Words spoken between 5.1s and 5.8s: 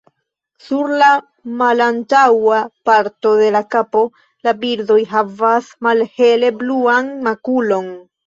havas